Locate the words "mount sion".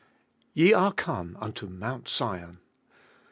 1.67-2.57